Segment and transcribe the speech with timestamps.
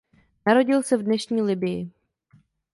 [0.47, 1.91] Narodil se v dnešní Libyi.